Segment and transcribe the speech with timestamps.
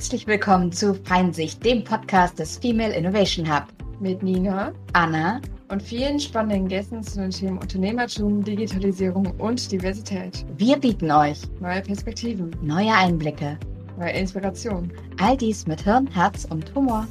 [0.00, 3.66] Herzlich willkommen zu Feinsicht, dem Podcast des Female Innovation Hub.
[4.00, 10.46] Mit Nina, Anna und vielen spannenden Gästen zu den Themen Unternehmertum, Digitalisierung und Diversität.
[10.56, 13.58] Wir bieten euch Neue Perspektiven, neue Einblicke.
[13.98, 14.90] neue Inspiration.
[15.20, 17.06] All dies mit Hirn, Herz und Humor.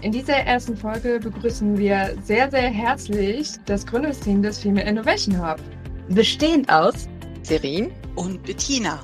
[0.00, 5.60] In dieser ersten Folge begrüßen wir sehr, sehr herzlich das Gründungsteam des Female Innovation Hub.
[6.08, 7.08] Bestehend aus
[7.44, 8.98] Serin, und Bettina.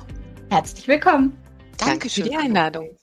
[0.49, 1.37] Herzlich willkommen.
[1.77, 2.98] danke für die Einladung.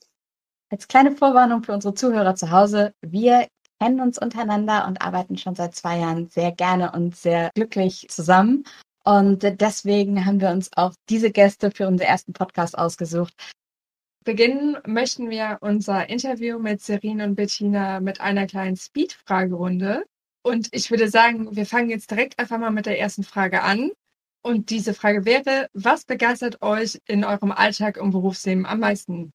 [0.68, 3.46] Als kleine Vorwarnung für unsere Zuhörer zu Hause, wir
[3.80, 8.64] kennen uns untereinander und arbeiten schon seit zwei Jahren sehr gerne und sehr glücklich zusammen.
[9.04, 13.32] Und deswegen haben wir uns auch diese Gäste für unseren ersten Podcast ausgesucht.
[14.24, 20.02] Beginnen möchten wir unser Interview mit Serin und Bettina mit einer kleinen Speed-Fragerunde.
[20.42, 23.92] Und ich würde sagen, wir fangen jetzt direkt einfach mal mit der ersten Frage an.
[24.42, 29.32] Und diese Frage wäre, was begeistert euch in eurem Alltag und Berufsleben am meisten?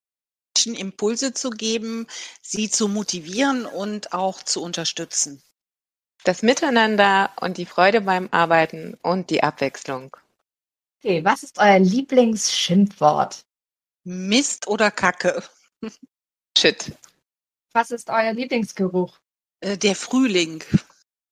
[0.62, 2.06] Menschen Impulse zu geben,
[2.44, 5.42] sie zu motivieren und auch zu unterstützen.
[6.23, 10.16] Das Miteinander und die Freude beim Arbeiten und die Abwechslung.
[11.00, 13.44] Okay, was ist euer Lieblingsschimpfwort?
[14.03, 15.44] Mist oder Kacke?
[16.56, 16.92] Shit.
[17.73, 19.18] Was ist euer Lieblingsgeruch?
[19.62, 20.64] Äh, Der Frühling.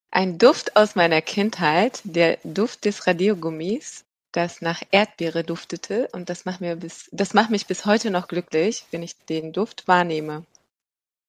[0.09, 6.45] Ein Duft aus meiner Kindheit, der Duft des Radiergummis, das nach Erdbeere duftete und das
[6.45, 10.45] macht mir bis, das macht mich bis heute noch glücklich, wenn ich den Duft wahrnehme.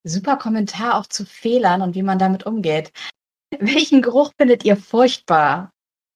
[0.04, 2.92] Super Kommentar auch zu Fehlern und wie man damit umgeht.
[3.58, 5.70] Welchen Geruch findet ihr furchtbar?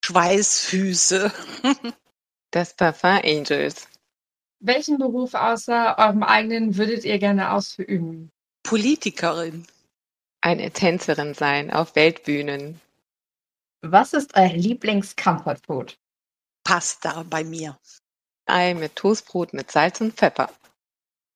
[0.04, 1.32] Schweißfüße.
[2.50, 3.88] Das Parfum Angels.
[4.60, 8.30] Welchen Beruf außer eurem eigenen würdet ihr gerne ausüben?
[8.62, 9.66] Politikerin.
[10.40, 12.80] Eine Tänzerin sein auf Weltbühnen.
[13.82, 15.98] Was ist euer Lieblings-Comfort-Food?
[16.64, 17.78] Pasta bei mir.
[18.46, 20.50] Ei mit Toastbrot mit Salz und Pfeffer.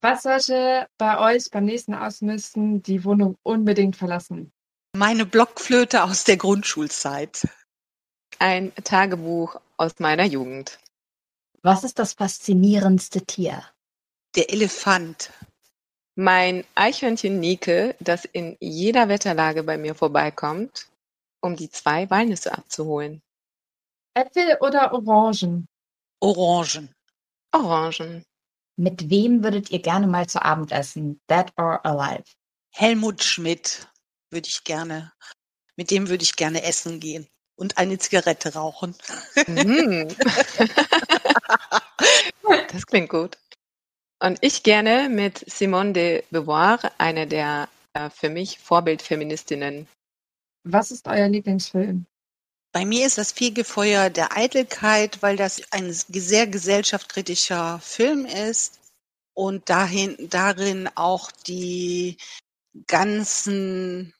[0.00, 4.52] Was sollte bei euch beim nächsten Ausmisten die Wohnung unbedingt verlassen?
[4.96, 7.46] Meine Blockflöte aus der Grundschulzeit.
[8.38, 10.78] Ein Tagebuch aus meiner Jugend.
[11.62, 13.64] Was ist das faszinierendste Tier?
[14.36, 15.32] Der Elefant.
[16.14, 20.88] Mein Eichhörnchen Nike, das in jeder Wetterlage bei mir vorbeikommt,
[21.40, 23.22] um die zwei Walnüsse abzuholen.
[24.18, 25.68] Äpfel oder Orangen?
[26.20, 26.92] Orangen.
[27.52, 28.24] Orangen.
[28.76, 31.20] Mit wem würdet ihr gerne mal zu Abend essen?
[31.30, 32.24] Dead or alive?
[32.74, 33.88] Helmut Schmidt
[34.30, 35.12] würde ich gerne,
[35.76, 38.94] mit dem würde ich gerne essen gehen und eine Zigarette rauchen.
[39.46, 40.08] Mhm.
[42.72, 43.38] das klingt gut.
[44.20, 49.86] Und ich gerne mit Simone de Beauvoir, eine der äh, für mich Vorbildfeministinnen.
[50.64, 52.04] Was ist euer Lieblingsfilm?
[52.72, 58.78] Bei mir ist das Fegefeuer der Eitelkeit, weil das ein sehr gesellschaftskritischer Film ist
[59.34, 62.18] und dahin, darin auch die
[62.86, 64.14] ganzen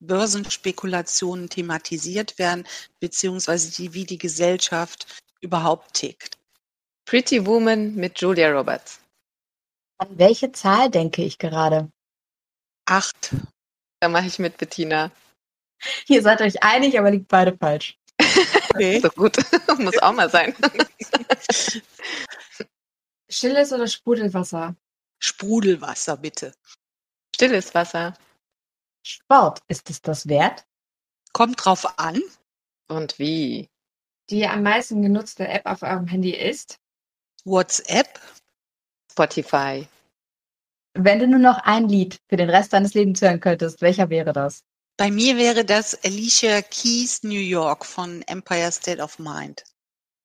[0.00, 2.66] Börsenspekulationen thematisiert werden,
[3.00, 6.38] beziehungsweise die, wie die Gesellschaft überhaupt tickt.
[7.04, 9.00] Pretty Woman mit Julia Roberts.
[9.98, 11.90] An welche Zahl denke ich gerade?
[12.86, 13.34] Acht.
[14.00, 15.10] Da mache ich mit Bettina.
[16.08, 17.98] Ihr seid euch einig, aber liegt beide falsch.
[18.74, 19.00] Okay.
[19.00, 19.36] So gut.
[19.78, 20.54] Muss auch mal sein.
[23.28, 24.76] Stilles oder Sprudelwasser?
[25.20, 26.52] Sprudelwasser, bitte.
[27.34, 28.14] Stilles Wasser.
[29.02, 30.66] Sport, ist es das wert?
[31.32, 32.20] Kommt drauf an.
[32.88, 33.68] Und wie?
[34.30, 36.78] Die am meisten genutzte App auf eurem Handy ist?
[37.44, 38.20] WhatsApp.
[39.10, 39.86] Spotify.
[40.94, 44.32] Wenn du nur noch ein Lied für den Rest deines Lebens hören könntest, welcher wäre
[44.32, 44.64] das?
[45.00, 49.64] Bei mir wäre das Alicia Keys New York von Empire State of Mind.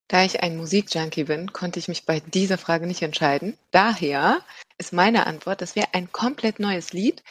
[0.09, 3.58] Da ich ein Musikjunkie bin, konnte ich mich bei dieser Frage nicht entscheiden.
[3.72, 4.41] Daher
[4.78, 7.24] ist meine Antwort, das wäre ein komplett neues Lied,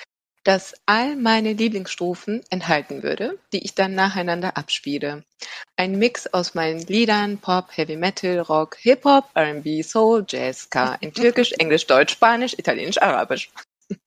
[0.45, 5.23] das all meine Lieblingsstrophen enthalten würde, die ich dann nacheinander abspiele.
[5.77, 11.13] Ein Mix aus meinen Liedern, Pop, Heavy Metal, Rock, Hip-Hop, R&B, Soul, Jazz, Ska, in
[11.13, 13.51] Türkisch, Englisch, Deutsch, Spanisch, Italienisch, Arabisch.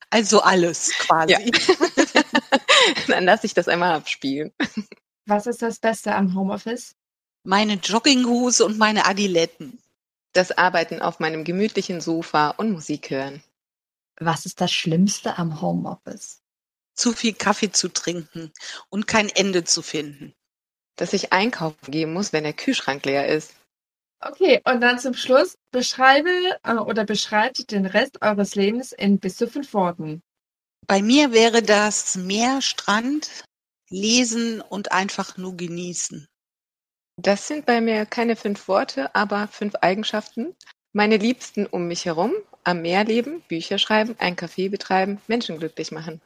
[0.09, 1.33] Also alles quasi.
[1.33, 1.39] Ja.
[3.07, 4.53] dann lasse ich das einmal abspielen.
[5.25, 6.95] Was ist das Beste am Homeoffice?
[7.43, 9.81] Meine Jogginghose und meine Adiletten.
[10.33, 13.43] Das Arbeiten auf meinem gemütlichen Sofa und Musik hören.
[14.19, 16.41] Was ist das Schlimmste am Homeoffice?
[16.93, 18.51] Zu viel Kaffee zu trinken
[18.89, 20.33] und kein Ende zu finden.
[20.95, 23.53] Dass ich einkaufen gehen muss, wenn der Kühlschrank leer ist.
[24.19, 26.29] Okay, und dann zum Schluss beschreibe
[26.63, 30.21] äh, oder beschreibt den Rest eures Lebens in bis zu fünf Worten.
[30.87, 33.43] Bei mir wäre das Meer, Strand,
[33.89, 36.27] lesen und einfach nur genießen.
[37.21, 40.55] Das sind bei mir keine fünf Worte, aber fünf Eigenschaften.
[40.93, 45.91] Meine Liebsten um mich herum, am Meer leben, Bücher schreiben, ein Café betreiben, Menschen glücklich
[45.91, 46.21] machen.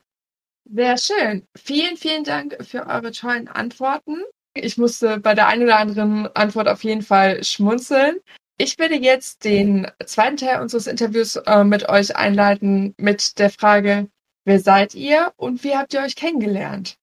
[0.66, 1.48] Sehr schön.
[1.58, 4.22] Vielen, vielen Dank für eure tollen Antworten.
[4.54, 8.18] Ich musste bei der einen oder anderen Antwort auf jeden Fall schmunzeln.
[8.58, 14.08] Ich werde jetzt den zweiten Teil unseres Interviews äh, mit euch einleiten mit der Frage,
[14.46, 16.98] wer seid ihr und wie habt ihr euch kennengelernt?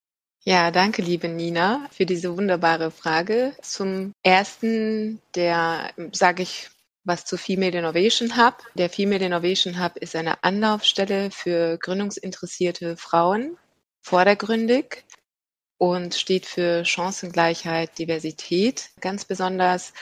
[0.44, 3.54] Ja, danke, liebe Nina, für diese wunderbare Frage.
[3.60, 6.70] Zum ersten, der, sage ich,
[7.04, 8.54] was zu Female Innovation Hub.
[8.74, 13.56] Der Female Innovation Hub ist eine Anlaufstelle für gründungsinteressierte Frauen,
[14.00, 15.04] vordergründig
[15.78, 18.90] und steht für Chancengleichheit, Diversität.
[19.00, 19.92] Ganz besonders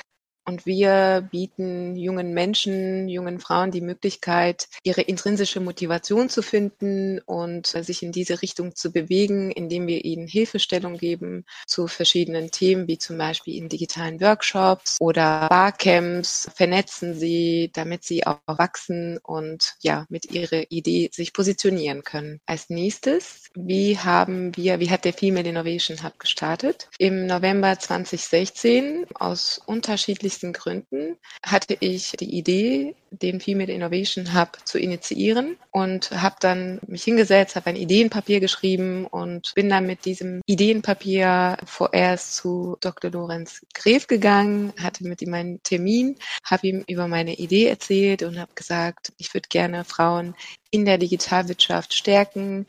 [0.47, 7.67] und wir bieten jungen Menschen, jungen Frauen die Möglichkeit, ihre intrinsische Motivation zu finden und
[7.67, 12.99] sich in diese Richtung zu bewegen, indem wir ihnen Hilfestellung geben zu verschiedenen Themen, wie
[12.99, 20.07] zum Beispiel in digitalen Workshops oder Barcamps, vernetzen sie, damit sie auch wachsen und ja,
[20.09, 22.41] mit ihrer Idee sich positionieren können.
[22.47, 26.89] Als nächstes, wie haben wir, wie hat der Female Innovation Hub gestartet?
[26.99, 34.59] Im November 2016 aus unterschiedlichen unterschiedlichsten Gründen hatte ich die Idee, den Female Innovation Hub
[34.65, 40.05] zu initiieren und habe dann mich hingesetzt, habe ein Ideenpapier geschrieben und bin dann mit
[40.05, 43.11] diesem Ideenpapier vorerst zu Dr.
[43.11, 48.39] Lorenz Gref gegangen, hatte mit ihm einen Termin, habe ihm über meine Idee erzählt und
[48.39, 50.35] habe gesagt, ich würde gerne Frauen
[50.71, 52.67] in der Digitalwirtschaft stärken,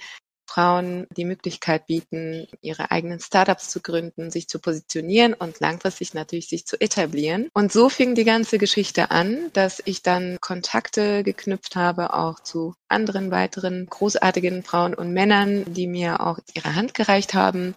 [0.57, 6.47] Frauen die Möglichkeit bieten, ihre eigenen Startups zu gründen, sich zu positionieren und langfristig natürlich
[6.47, 7.49] sich zu etablieren.
[7.53, 12.73] Und so fing die ganze Geschichte an, dass ich dann Kontakte geknüpft habe, auch zu
[12.87, 17.75] anderen weiteren großartigen Frauen und Männern, die mir auch ihre Hand gereicht haben.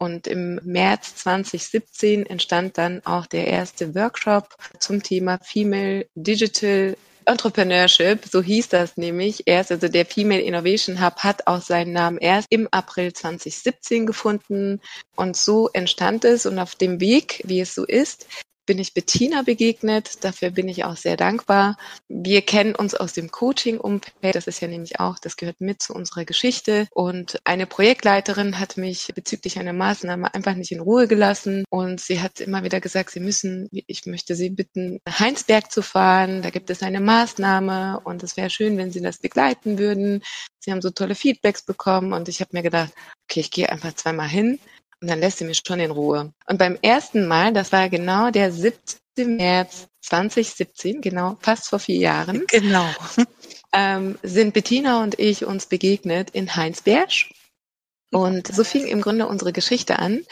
[0.00, 6.96] Und im März 2017 entstand dann auch der erste Workshop zum Thema Female Digital
[7.28, 12.18] Entrepreneurship, so hieß das nämlich erst, also der Female Innovation Hub hat auch seinen Namen
[12.18, 14.80] erst im April 2017 gefunden.
[15.14, 16.46] Und so entstand es.
[16.46, 18.26] Und auf dem Weg, wie es so ist,
[18.68, 20.22] bin ich Bettina begegnet.
[20.24, 21.78] Dafür bin ich auch sehr dankbar.
[22.06, 24.34] Wir kennen uns aus dem Coaching-Umfeld.
[24.34, 26.86] Das ist ja nämlich auch, das gehört mit zu unserer Geschichte.
[26.92, 31.64] Und eine Projektleiterin hat mich bezüglich einer Maßnahme einfach nicht in Ruhe gelassen.
[31.70, 36.42] Und sie hat immer wieder gesagt, sie müssen, ich möchte Sie bitten, Heinsberg zu fahren.
[36.42, 40.22] Da gibt es eine Maßnahme und es wäre schön, wenn Sie das begleiten würden.
[40.60, 42.92] Sie haben so tolle Feedbacks bekommen und ich habe mir gedacht,
[43.24, 44.60] okay, ich gehe einfach zweimal hin
[45.00, 46.32] und dann lässt sie mich schon in Ruhe.
[46.46, 49.36] Und beim ersten Mal, das war genau der 17.
[49.36, 52.44] März 2017, genau, fast vor vier Jahren.
[52.48, 52.88] Genau.
[53.72, 57.10] Ähm, sind Bettina und ich uns begegnet in Heinsberg.
[58.10, 60.24] Und so fing im Grunde unsere Geschichte an.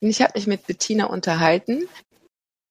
[0.00, 1.88] Und ich habe mich mit Bettina unterhalten.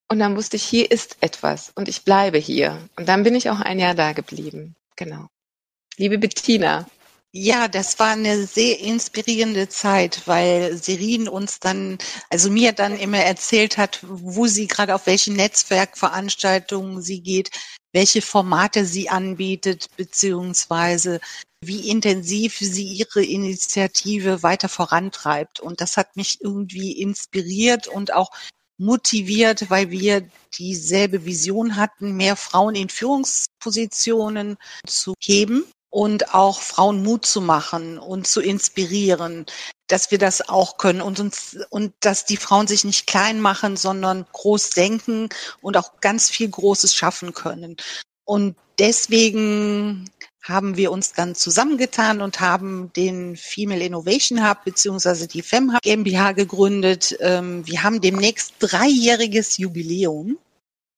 [0.09, 2.87] Und dann wusste ich, hier ist etwas und ich bleibe hier.
[2.95, 4.75] Und dann bin ich auch ein Jahr da geblieben.
[4.95, 5.27] Genau.
[5.97, 6.87] Liebe Bettina,
[7.35, 11.97] ja, das war eine sehr inspirierende Zeit, weil Serin uns dann,
[12.29, 17.49] also mir dann immer erzählt hat, wo sie gerade auf welche Netzwerkveranstaltungen sie geht,
[17.91, 21.19] welche Formate sie anbietet, beziehungsweise
[21.59, 25.59] wie intensiv sie ihre Initiative weiter vorantreibt.
[25.59, 28.29] Und das hat mich irgendwie inspiriert und auch
[28.77, 30.29] motiviert, weil wir
[30.59, 37.99] dieselbe Vision hatten, mehr Frauen in Führungspositionen zu heben und auch Frauen Mut zu machen
[37.99, 39.45] und zu inspirieren,
[39.87, 43.77] dass wir das auch können und uns und dass die Frauen sich nicht klein machen,
[43.77, 45.29] sondern groß denken
[45.61, 47.77] und auch ganz viel Großes schaffen können.
[48.25, 50.09] Und deswegen
[50.41, 56.31] haben wir uns dann zusammengetan und haben den Female Innovation Hub beziehungsweise die FemHub GmbH
[56.31, 57.15] gegründet.
[57.19, 60.39] Ähm, wir haben demnächst dreijähriges Jubiläum.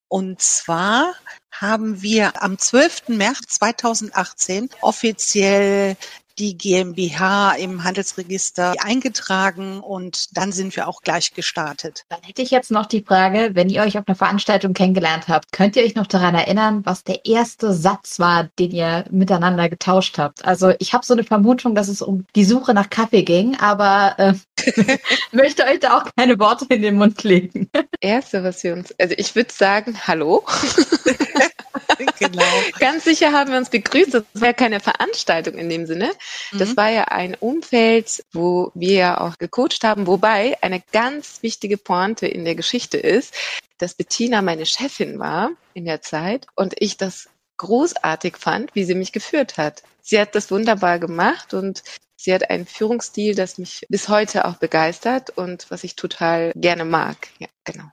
[0.08, 1.14] Und zwar
[1.52, 3.10] haben wir am 12.
[3.10, 5.98] März 2018 offiziell
[6.38, 12.04] die GmbH im Handelsregister eingetragen und dann sind wir auch gleich gestartet.
[12.10, 15.52] Dann hätte ich jetzt noch die Frage, wenn ihr euch auf einer Veranstaltung kennengelernt habt,
[15.52, 20.18] könnt ihr euch noch daran erinnern, was der erste Satz war, den ihr miteinander getauscht
[20.18, 20.44] habt?
[20.46, 24.16] Also ich habe so eine Vermutung, dass es um die Suche nach Kaffee ging, aber
[24.18, 24.34] äh,
[25.32, 27.70] möchte euch da auch keine Worte in den Mund legen.
[28.00, 30.44] Erste, was wir uns, also ich würde sagen, hallo.
[32.20, 32.44] genau.
[32.80, 34.14] Ganz sicher haben wir uns begrüßt.
[34.14, 36.12] Das war ja keine Veranstaltung in dem Sinne.
[36.54, 36.78] Das mhm.
[36.78, 40.08] war ja ein Umfeld, wo wir ja auch gecoacht haben.
[40.08, 43.34] Wobei eine ganz wichtige Pointe in der Geschichte ist,
[43.78, 48.96] dass Bettina meine Chefin war in der Zeit und ich das großartig fand, wie sie
[48.96, 49.84] mich geführt hat.
[50.02, 51.84] Sie hat das wunderbar gemacht und
[52.16, 56.86] sie hat einen Führungsstil, das mich bis heute auch begeistert und was ich total gerne
[56.86, 57.30] mag.
[57.40, 57.86] Ja, genau.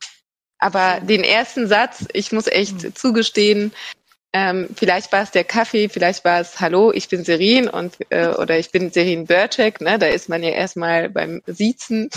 [0.63, 2.95] Aber den ersten Satz, ich muss echt mhm.
[2.95, 3.73] zugestehen,
[4.35, 8.29] Ähm, vielleicht war es der Kaffee, vielleicht war es Hallo, ich bin Serin und äh,
[8.29, 9.99] oder ich bin Serin Bercek, ne?
[9.99, 12.09] Da ist man ja erstmal beim Siezen.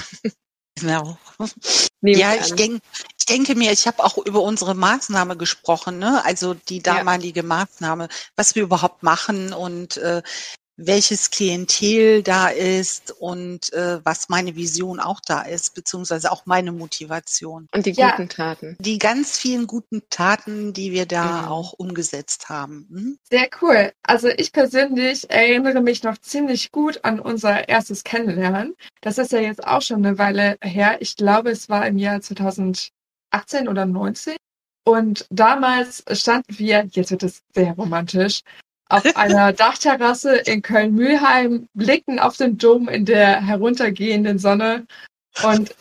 [0.80, 1.18] Genau.
[2.02, 2.82] ja, ich, denk,
[3.18, 6.24] ich denke mir, ich habe auch über unsere Maßnahme gesprochen, ne?
[6.24, 7.46] also die damalige ja.
[7.46, 10.22] Maßnahme, was wir überhaupt machen und äh,
[10.78, 16.72] welches Klientel da ist und äh, was meine Vision auch da ist, beziehungsweise auch meine
[16.72, 17.68] Motivation.
[17.74, 18.12] Und die ja.
[18.12, 18.76] guten Taten.
[18.80, 21.48] Die ganz vielen guten Taten, die wir da mhm.
[21.48, 22.88] auch umgesetzt haben.
[22.90, 23.20] Mhm.
[23.30, 23.92] Sehr cool.
[24.04, 28.76] Also ich persönlich erinnere mich noch ziemlich gut an unser erstes Kennenlernen.
[29.02, 30.98] Das ist ja jetzt auch schon eine Weile her.
[31.00, 32.92] Ich glaube, es war im Jahr 2018
[33.68, 34.36] oder 19.
[34.88, 38.42] Und damals standen wir, jetzt wird es sehr romantisch,
[38.90, 44.86] auf einer Dachterrasse in Köln-Mülheim, blickten auf den Dom in der heruntergehenden Sonne.
[45.44, 45.76] Und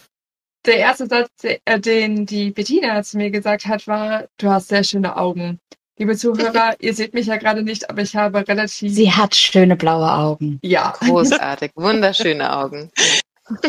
[0.64, 4.84] der erste Satz, äh, den die Bettina zu mir gesagt hat, war, du hast sehr
[4.84, 5.60] schöne Augen.
[5.98, 8.92] Liebe Zuhörer, ihr seht mich ja gerade nicht, aber ich habe relativ.
[8.92, 10.58] Sie hat schöne blaue Augen.
[10.62, 10.94] Ja.
[10.98, 11.72] Großartig.
[11.74, 12.90] Wunderschöne Augen.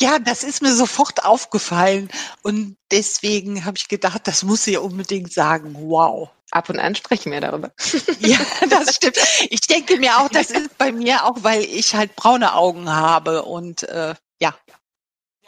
[0.00, 2.08] Ja, das ist mir sofort aufgefallen.
[2.42, 5.76] Und deswegen habe ich gedacht, das muss sie unbedingt sagen.
[5.78, 6.30] Wow.
[6.50, 7.72] Ab und an sprechen wir darüber.
[8.20, 9.18] Ja, das stimmt.
[9.50, 13.42] Ich denke mir auch, das ist bei mir auch, weil ich halt braune Augen habe
[13.42, 14.54] und äh, ja,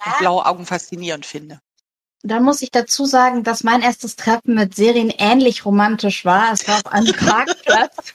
[0.05, 0.15] ja.
[0.19, 1.61] blaue Augen faszinierend finde.
[2.23, 6.53] Da muss ich dazu sagen, dass mein erstes Treffen mit Serien ähnlich romantisch war.
[6.53, 8.15] Es war auf einem Parkplatz.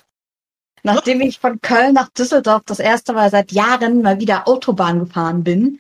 [0.84, 5.44] Nachdem ich von Köln nach Düsseldorf das erste Mal seit Jahren mal wieder Autobahn gefahren
[5.44, 5.80] bin.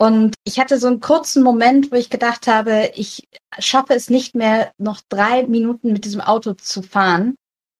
[0.00, 3.28] Und ich hatte so einen kurzen Moment, wo ich gedacht habe, ich
[3.58, 7.34] schaffe es nicht mehr, noch drei Minuten mit diesem Auto zu fahren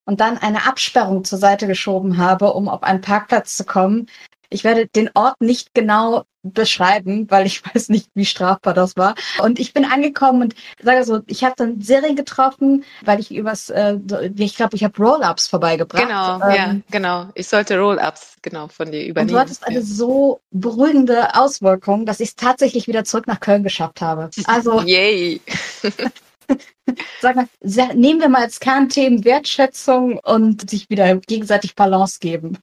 [0.05, 4.07] und dann eine Absperrung zur Seite geschoben habe, um auf einen Parkplatz zu kommen,
[4.51, 9.15] ich werde den Ort nicht genau beschreiben, weil ich weiß nicht, wie strafbar das war.
[9.43, 13.71] Und ich bin angekommen und sage so, ich habe dann Serien getroffen, weil ich übers,
[13.71, 13.99] äh,
[14.37, 16.07] ich glaube, ich habe Roll-ups vorbeigebracht.
[16.07, 17.29] Genau, ähm, ja, genau.
[17.35, 19.31] Ich sollte Roll-ups genau von dir übernehmen.
[19.31, 23.63] Und du hattest eine so beruhigende Auswirkung, dass ich es tatsächlich wieder zurück nach Köln
[23.63, 24.31] geschafft habe.
[24.49, 24.81] Also.
[24.81, 25.43] Yay!
[27.21, 27.49] Sag mal,
[27.95, 32.57] nehmen wir mal als Kernthemen Wertschätzung und sich wieder gegenseitig Balance geben.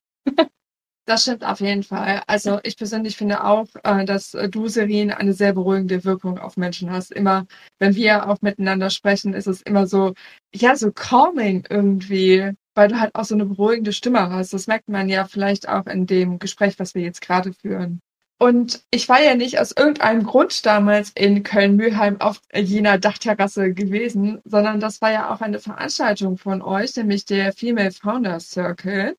[1.07, 2.23] Das stimmt auf jeden Fall.
[2.25, 6.91] Also ich persönlich finde auch, äh, dass du, Serin, eine sehr beruhigende Wirkung auf Menschen
[6.91, 7.11] hast.
[7.11, 7.45] Immer,
[7.77, 10.13] wenn wir auch miteinander sprechen, ist es immer so,
[10.53, 14.53] ja, so calming irgendwie, weil du halt auch so eine beruhigende Stimme hast.
[14.53, 18.01] Das merkt man ja vielleicht auch in dem Gespräch, was wir jetzt gerade führen.
[18.39, 24.41] Und ich war ja nicht aus irgendeinem Grund damals in Köln-Mühlheim auf jener Dachterrasse gewesen,
[24.43, 29.15] sondern das war ja auch eine Veranstaltung von euch, nämlich der Female Founders Circle.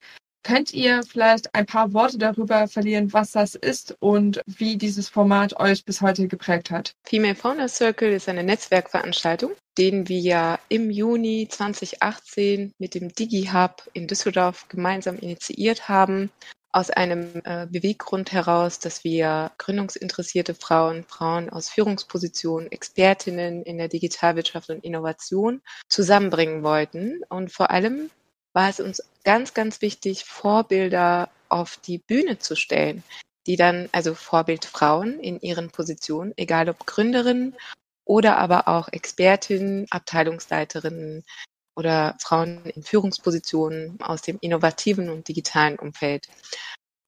[0.46, 5.58] Könnt ihr vielleicht ein paar Worte darüber verlieren, was das ist und wie dieses Format
[5.58, 6.94] euch bis heute geprägt hat?
[7.02, 14.06] Female Founder Circle ist eine Netzwerkveranstaltung, den wir im Juni 2018 mit dem DigiHub in
[14.06, 16.30] Düsseldorf gemeinsam initiiert haben.
[16.70, 23.88] Aus einem äh, Beweggrund heraus, dass wir gründungsinteressierte Frauen, Frauen aus Führungspositionen, Expertinnen in der
[23.88, 28.10] Digitalwirtschaft und Innovation zusammenbringen wollten und vor allem
[28.56, 33.04] war es uns ganz, ganz wichtig, Vorbilder auf die Bühne zu stellen,
[33.46, 37.54] die dann, also Vorbildfrauen in ihren Positionen, egal ob Gründerinnen
[38.06, 41.22] oder aber auch Expertinnen, Abteilungsleiterinnen
[41.76, 46.26] oder Frauen in Führungspositionen aus dem innovativen und digitalen Umfeld.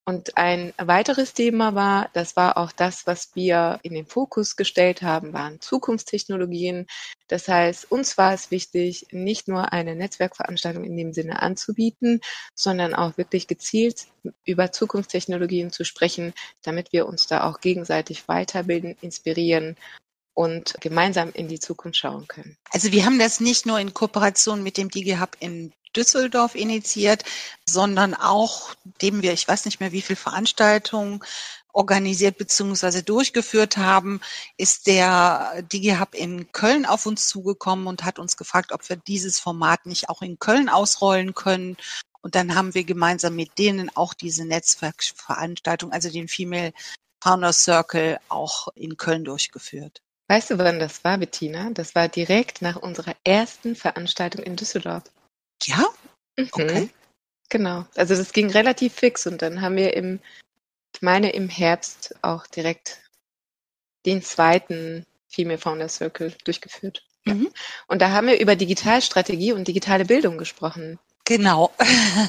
[0.08, 5.02] Und ein weiteres Thema war, das war auch das, was wir in den Fokus gestellt
[5.02, 6.86] haben, waren Zukunftstechnologien.
[7.26, 12.22] Das heißt, uns war es wichtig, nicht nur eine Netzwerkveranstaltung in dem Sinne anzubieten,
[12.54, 14.06] sondern auch wirklich gezielt
[14.46, 19.76] über Zukunftstechnologien zu sprechen, damit wir uns da auch gegenseitig weiterbilden, inspirieren
[20.32, 22.56] und gemeinsam in die Zukunft schauen können.
[22.70, 27.24] Also wir haben das nicht nur in Kooperation mit dem DigiHub in Düsseldorf initiiert,
[27.68, 31.20] sondern auch, dem wir, ich weiß nicht mehr, wie viele Veranstaltungen
[31.72, 33.02] organisiert bzw.
[33.02, 34.20] durchgeführt haben,
[34.56, 39.40] ist der DigiHub in Köln auf uns zugekommen und hat uns gefragt, ob wir dieses
[39.40, 41.76] Format nicht auch in Köln ausrollen können.
[42.20, 46.72] Und dann haben wir gemeinsam mit denen auch diese Netzwerkveranstaltung, also den Female
[47.20, 50.00] Founder Circle, auch in Köln durchgeführt.
[50.28, 51.70] Weißt du, wann das war, Bettina?
[51.70, 55.04] Das war direkt nach unserer ersten Veranstaltung in Düsseldorf.
[55.68, 55.86] Ja?
[56.36, 56.48] Mhm.
[56.52, 56.90] Okay.
[57.50, 57.86] Genau.
[57.94, 60.20] Also das ging relativ fix und dann haben wir im,
[60.94, 63.00] ich meine im Herbst auch direkt
[64.04, 67.04] den zweiten Female Founder Circle durchgeführt.
[67.24, 67.50] Mhm.
[67.86, 70.98] Und da haben wir über Digitalstrategie und digitale Bildung gesprochen.
[71.24, 71.72] Genau.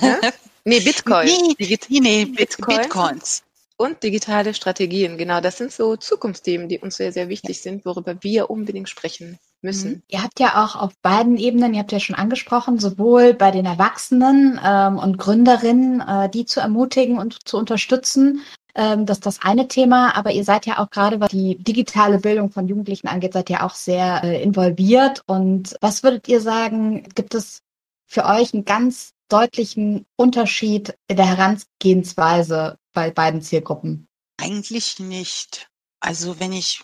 [0.01, 0.19] Ja?
[0.65, 1.27] Nee, Bitcoin.
[1.47, 2.77] Nee, Digit nee Bitcoin.
[2.77, 3.43] Bitcoins.
[3.77, 5.39] Und digitale Strategien, genau.
[5.39, 9.91] Das sind so Zukunftsthemen, die uns sehr, sehr wichtig sind, worüber wir unbedingt sprechen müssen.
[9.91, 10.03] Mhm.
[10.07, 13.65] Ihr habt ja auch auf beiden Ebenen, ihr habt ja schon angesprochen, sowohl bei den
[13.65, 18.41] Erwachsenen ähm, und Gründerinnen, äh, die zu ermutigen und zu unterstützen,
[18.75, 22.19] ähm, das ist das eine Thema, aber ihr seid ja auch gerade, was die digitale
[22.19, 25.23] Bildung von Jugendlichen angeht, seid ihr auch sehr äh, involviert.
[25.25, 27.61] Und was würdet ihr sagen, gibt es
[28.05, 34.07] für euch einen ganz deutlichen Unterschied in der Herangehensweise bei beiden Zielgruppen?
[34.37, 35.67] Eigentlich nicht.
[35.99, 36.81] Also wenn ich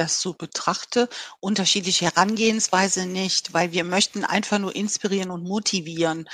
[0.00, 1.08] das so betrachte,
[1.40, 6.28] unterschiedliche Herangehensweise nicht, weil wir möchten einfach nur inspirieren und motivieren.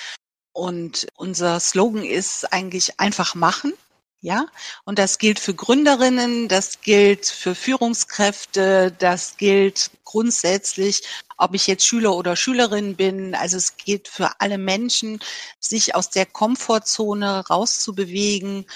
[0.52, 3.75] Und unser Slogan ist eigentlich einfach machen.
[4.23, 4.46] Ja,
[4.85, 11.02] und das gilt für Gründerinnen, das gilt für Führungskräfte, das gilt grundsätzlich,
[11.37, 13.35] ob ich jetzt Schüler oder Schülerin bin.
[13.35, 15.20] Also es gilt für alle Menschen,
[15.61, 18.66] sich aus der Komfortzone rauszubewegen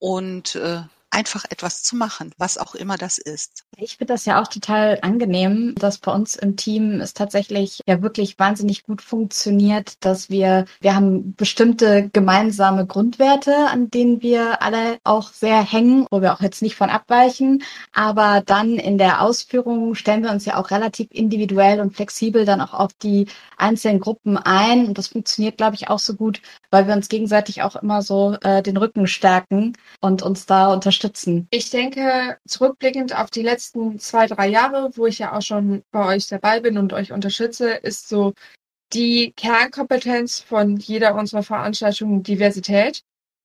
[0.00, 3.64] und äh, einfach etwas zu machen, was auch immer das ist.
[3.76, 8.02] Ich finde das ja auch total angenehm, dass bei uns im Team es tatsächlich ja
[8.02, 14.98] wirklich wahnsinnig gut funktioniert, dass wir, wir haben bestimmte gemeinsame Grundwerte, an denen wir alle
[15.04, 17.62] auch sehr hängen, wo wir auch jetzt nicht von abweichen,
[17.92, 22.60] aber dann in der Ausführung stellen wir uns ja auch relativ individuell und flexibel dann
[22.60, 23.26] auch auf die
[23.56, 26.40] einzelnen Gruppen ein und das funktioniert, glaube ich, auch so gut,
[26.70, 31.00] weil wir uns gegenseitig auch immer so äh, den Rücken stärken und uns da unterstützen
[31.10, 31.48] unterstützen?
[31.50, 36.06] Ich denke, zurückblickend auf die letzten zwei, drei Jahre, wo ich ja auch schon bei
[36.06, 38.34] euch dabei bin und euch unterstütze, ist so
[38.92, 43.02] die Kernkompetenz von jeder unserer Veranstaltungen Diversität.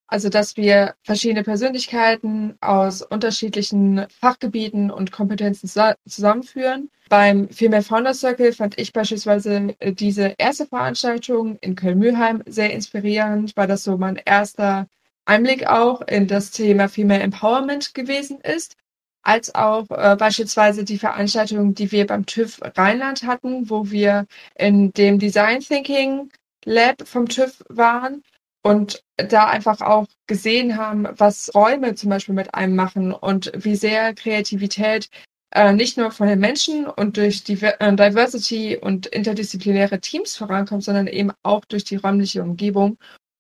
[0.08, 5.68] Also, dass wir verschiedene Persönlichkeiten aus unterschiedlichen Fachgebieten und Kompetenzen
[6.08, 6.92] zusammenführen.
[7.10, 13.58] Beim Female Founder Circle fand ich beispielsweise äh, diese erste Veranstaltung in Köln-Mühlheim sehr inspirierend,
[13.58, 14.88] weil das so mein erster
[15.26, 18.76] Einblick auch in das Thema Female Empowerment gewesen ist,
[19.24, 24.92] als auch äh, beispielsweise die Veranstaltung, die wir beim TÜV Rheinland hatten, wo wir in
[24.94, 26.32] dem Design Thinking
[26.64, 28.24] Lab vom TÜV waren
[28.64, 33.76] und da einfach auch gesehen haben, was Räume zum Beispiel mit einem machen und wie
[33.76, 35.10] sehr Kreativität
[35.52, 40.84] äh, nicht nur von den Menschen und durch die äh, Diversity und interdisziplinäre Teams vorankommt,
[40.84, 42.98] sondern eben auch durch die räumliche Umgebung.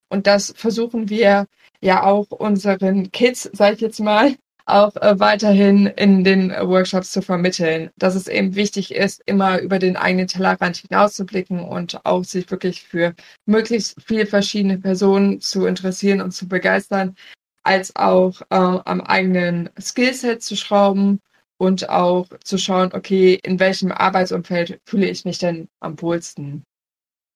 [0.09, 1.47] Und das versuchen wir
[1.81, 7.21] ja auch unseren Kids, sage ich jetzt mal, auch äh, weiterhin in den Workshops zu
[7.21, 12.49] vermitteln, dass es eben wichtig ist, immer über den eigenen Tellerrand hinauszublicken und auch sich
[12.49, 13.13] wirklich für
[13.45, 17.15] möglichst viele verschiedene Personen zu interessieren und zu begeistern,
[17.63, 21.19] als auch äh, am eigenen Skillset zu schrauben
[21.57, 26.63] und auch zu schauen, okay, in welchem Arbeitsumfeld fühle ich mich denn am wohlsten.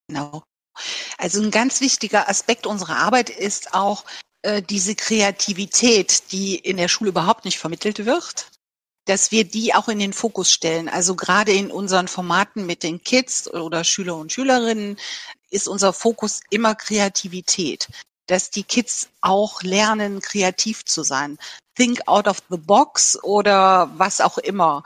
[0.08, 0.44] Genau.
[1.18, 4.06] Also ein ganz wichtiger Aspekt unserer Arbeit ist auch,
[4.42, 8.48] äh, diese Kreativität, die in der Schule überhaupt nicht vermittelt wird,
[9.06, 10.88] dass wir die auch in den Fokus stellen.
[10.88, 14.98] Also gerade in unseren Formaten mit den Kids oder Schüler und Schülerinnen
[15.50, 17.90] ist unser Fokus immer Kreativität,
[18.28, 21.38] dass die Kids auch lernen, kreativ zu sein.
[21.76, 24.84] Think out of the box oder was auch immer.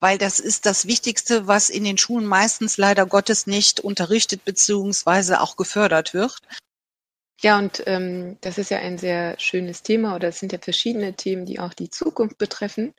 [0.00, 5.40] Weil das ist das Wichtigste, was in den Schulen meistens leider Gottes nicht unterrichtet beziehungsweise
[5.40, 6.42] auch gefördert wird.
[7.42, 11.14] Ja, und ähm, das ist ja ein sehr schönes Thema oder es sind ja verschiedene
[11.14, 12.94] Themen, die auch die Zukunft betreffen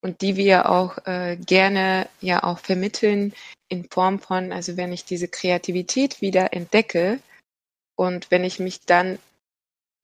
[0.00, 3.32] und die wir auch äh, gerne ja auch vermitteln
[3.68, 7.18] in Form von, also wenn ich diese Kreativität wieder entdecke
[7.96, 9.18] und wenn ich mich dann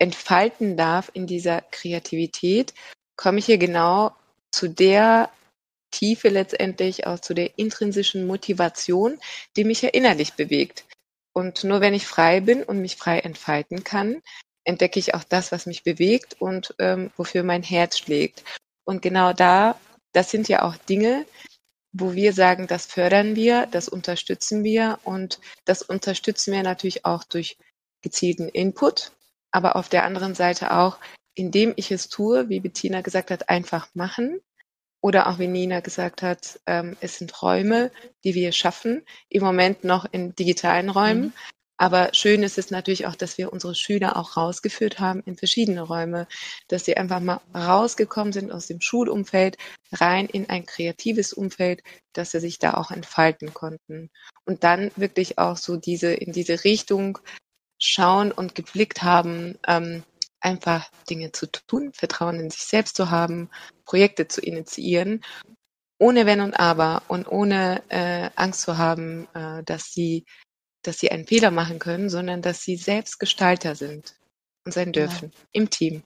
[0.00, 2.74] entfalten darf in dieser Kreativität,
[3.16, 4.14] komme ich hier genau
[4.50, 5.30] zu der
[5.90, 9.18] Tiefe letztendlich, auch zu der intrinsischen Motivation,
[9.56, 10.84] die mich ja innerlich bewegt.
[11.32, 14.22] Und nur wenn ich frei bin und mich frei entfalten kann,
[14.64, 18.44] entdecke ich auch das, was mich bewegt und ähm, wofür mein Herz schlägt.
[18.84, 19.78] Und genau da,
[20.12, 21.24] das sind ja auch Dinge,
[21.92, 27.24] wo wir sagen, das fördern wir, das unterstützen wir und das unterstützen wir natürlich auch
[27.24, 27.56] durch
[28.02, 29.12] gezielten Input,
[29.50, 30.98] aber auf der anderen Seite auch,
[31.34, 34.40] indem ich es tue, wie Bettina gesagt hat, einfach machen
[35.00, 37.90] oder auch wie Nina gesagt hat, ähm, es sind Räume,
[38.24, 41.26] die wir schaffen, im Moment noch in digitalen Räumen.
[41.26, 41.32] Mhm.
[41.80, 45.82] Aber schön ist es natürlich auch, dass wir unsere Schüler auch rausgeführt haben in verschiedene
[45.82, 46.26] Räume,
[46.66, 49.56] dass sie einfach mal rausgekommen sind aus dem Schulumfeld,
[49.92, 51.84] rein in ein kreatives Umfeld,
[52.14, 54.10] dass sie sich da auch entfalten konnten.
[54.44, 57.18] Und dann wirklich auch so diese, in diese Richtung
[57.78, 60.02] schauen und geblickt haben, ähm,
[60.40, 63.50] einfach Dinge zu tun, Vertrauen in sich selbst zu haben,
[63.84, 65.24] Projekte zu initiieren,
[65.98, 70.24] ohne Wenn und Aber und ohne äh, Angst zu haben, äh, dass sie,
[70.82, 74.14] dass sie einen Fehler machen können, sondern dass sie selbst Gestalter sind
[74.64, 75.06] und sein genau.
[75.06, 75.40] dürfen ja.
[75.52, 76.02] im Team.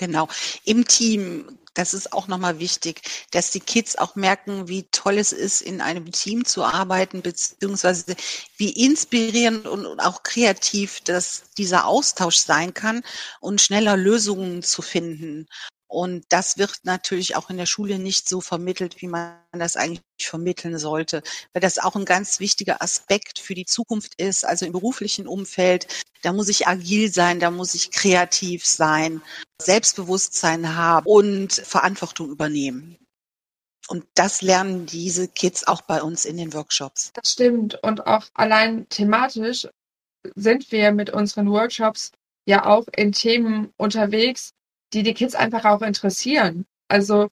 [0.00, 0.28] Genau.
[0.64, 5.32] Im Team, das ist auch nochmal wichtig, dass die Kids auch merken, wie toll es
[5.32, 8.16] ist, in einem Team zu arbeiten, beziehungsweise
[8.56, 13.02] wie inspirierend und auch kreativ dass dieser Austausch sein kann
[13.40, 15.46] und schneller Lösungen zu finden.
[15.94, 20.02] Und das wird natürlich auch in der Schule nicht so vermittelt, wie man das eigentlich
[20.20, 24.44] vermitteln sollte, weil das auch ein ganz wichtiger Aspekt für die Zukunft ist.
[24.44, 25.86] Also im beruflichen Umfeld,
[26.22, 29.22] da muss ich agil sein, da muss ich kreativ sein,
[29.62, 32.98] Selbstbewusstsein haben und Verantwortung übernehmen.
[33.86, 37.12] Und das lernen diese Kids auch bei uns in den Workshops.
[37.14, 37.78] Das stimmt.
[37.84, 39.68] Und auch allein thematisch
[40.34, 42.10] sind wir mit unseren Workshops
[42.46, 44.54] ja auch in Themen unterwegs,
[44.94, 46.66] die die Kids einfach auch interessieren.
[46.88, 47.28] Also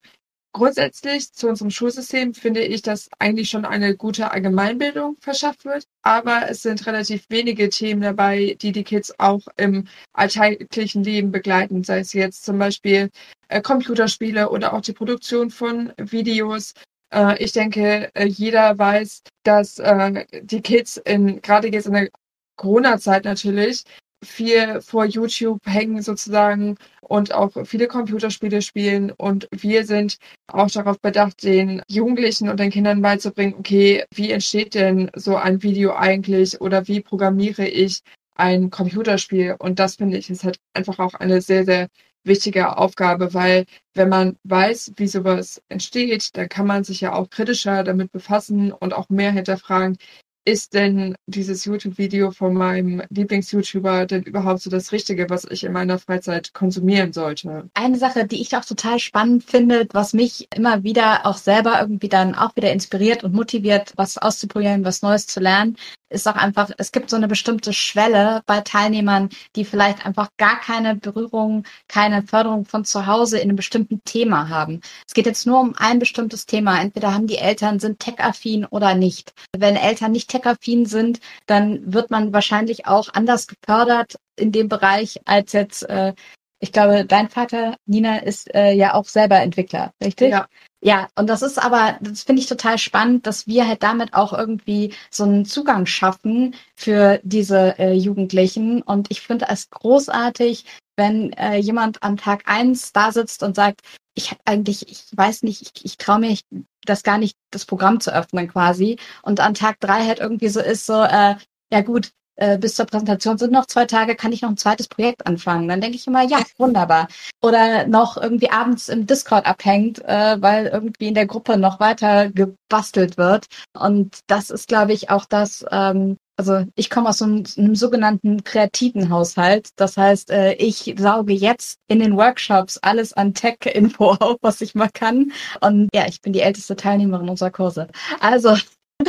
[0.52, 6.50] grundsätzlich zu unserem Schulsystem finde ich, dass eigentlich schon eine gute Allgemeinbildung verschafft wird, aber
[6.50, 12.00] es sind relativ wenige Themen dabei, die die Kids auch im alltäglichen Leben begleiten, sei
[12.00, 13.10] es jetzt zum Beispiel
[13.48, 16.74] äh, Computerspiele oder auch die Produktion von Videos.
[17.14, 22.08] Äh, ich denke, äh, jeder weiß, dass äh, die Kids in gerade jetzt in der
[22.56, 23.84] Corona-Zeit natürlich
[24.22, 29.10] viel vor YouTube hängen sozusagen und auch viele Computerspiele spielen.
[29.10, 34.74] Und wir sind auch darauf bedacht, den Jugendlichen und den Kindern beizubringen, okay, wie entsteht
[34.74, 38.00] denn so ein Video eigentlich oder wie programmiere ich
[38.36, 39.56] ein Computerspiel?
[39.58, 41.88] Und das finde ich ist halt einfach auch eine sehr, sehr
[42.24, 47.28] wichtige Aufgabe, weil wenn man weiß, wie sowas entsteht, dann kann man sich ja auch
[47.30, 49.96] kritischer damit befassen und auch mehr hinterfragen,
[50.44, 55.72] ist denn dieses YouTube-Video von meinem Lieblings-YouTuber denn überhaupt so das Richtige, was ich in
[55.72, 57.70] meiner Freizeit konsumieren sollte?
[57.74, 62.08] Eine Sache, die ich auch total spannend finde, was mich immer wieder auch selber irgendwie
[62.08, 65.76] dann auch wieder inspiriert und motiviert, was auszuprobieren, was Neues zu lernen,
[66.12, 70.60] ist auch einfach, es gibt so eine bestimmte Schwelle bei Teilnehmern, die vielleicht einfach gar
[70.60, 74.80] keine Berührung, keine Förderung von zu Hause in einem bestimmten Thema haben.
[75.06, 76.80] Es geht jetzt nur um ein bestimmtes Thema.
[76.80, 79.32] Entweder haben die Eltern, sind tech-affin oder nicht.
[79.56, 85.20] Wenn Eltern nicht tech-affin sind, dann wird man wahrscheinlich auch anders gefördert in dem Bereich
[85.24, 86.14] als jetzt äh,
[86.62, 90.30] ich glaube, dein Vater, Nina, ist äh, ja auch selber Entwickler, richtig?
[90.30, 90.46] Ja.
[90.84, 94.32] Ja, und das ist aber, das finde ich total spannend, dass wir halt damit auch
[94.32, 98.82] irgendwie so einen Zugang schaffen für diese äh, Jugendlichen.
[98.82, 100.64] Und ich finde es großartig,
[100.96, 103.82] wenn äh, jemand an Tag eins da sitzt und sagt,
[104.14, 106.36] ich habe eigentlich, ich weiß nicht, ich, ich traue mir
[106.84, 108.98] das gar nicht, das Programm zu öffnen quasi.
[109.22, 111.36] Und an Tag drei halt irgendwie so ist so, äh,
[111.72, 114.88] ja gut, äh, bis zur Präsentation sind noch zwei Tage, kann ich noch ein zweites
[114.88, 115.68] Projekt anfangen.
[115.68, 117.08] Dann denke ich immer, ja, wunderbar.
[117.42, 122.30] Oder noch irgendwie abends im Discord abhängt, äh, weil irgendwie in der Gruppe noch weiter
[122.30, 123.46] gebastelt wird.
[123.78, 128.42] Und das ist, glaube ich, auch das, ähm, also ich komme aus einem, einem, sogenannten
[128.44, 129.70] kreativen Haushalt.
[129.76, 134.74] Das heißt, äh, ich sauge jetzt in den Workshops alles an Tech-Info auf, was ich
[134.74, 135.32] mal kann.
[135.60, 137.88] Und ja, ich bin die älteste Teilnehmerin unserer Kurse.
[138.20, 138.56] Also.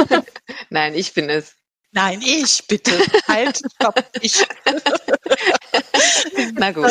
[0.70, 1.63] Nein, ich bin es.
[1.94, 2.92] Nein, ich bitte.
[3.28, 4.44] Halt, stopp, ich.
[6.56, 6.86] Na gut.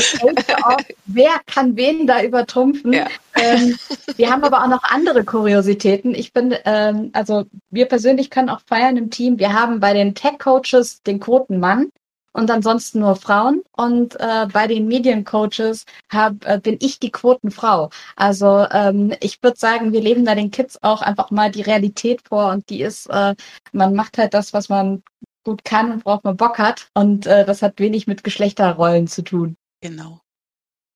[0.62, 2.92] Auch, wer kann wen da übertrumpfen?
[2.92, 3.08] Ja.
[3.34, 3.76] Ähm,
[4.16, 6.14] wir haben aber auch noch andere Kuriositäten.
[6.14, 9.40] Ich bin, ähm, also wir persönlich können auch feiern im Team.
[9.40, 11.90] Wir haben bei den Tech-Coaches den Quotenmann
[12.32, 13.62] und ansonsten nur Frauen.
[13.72, 17.90] Und äh, bei den Mediencoaches hab, äh, bin ich die Quotenfrau.
[18.16, 22.22] Also ähm, ich würde sagen, wir leben da den Kids auch einfach mal die Realität
[22.26, 23.34] vor und die ist, äh,
[23.72, 25.02] man macht halt das, was man
[25.44, 26.88] gut kann und braucht man Bock hat.
[26.94, 29.56] Und äh, das hat wenig mit Geschlechterrollen zu tun.
[29.80, 30.20] Genau.